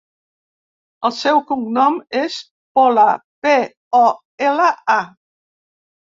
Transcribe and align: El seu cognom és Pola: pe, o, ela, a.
El 1.07 1.11
seu 1.17 1.41
cognom 1.49 1.97
és 2.21 2.37
Pola: 2.79 3.03
pe, 3.47 3.51
o, 3.99 4.07
ela, 4.47 4.71
a. 4.95 4.97